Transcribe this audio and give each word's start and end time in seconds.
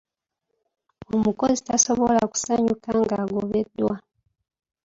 Omukozi 1.15 1.59
tasobola 1.67 2.21
kusanyuka 2.31 2.89
ng'agobeddwa. 2.99 3.95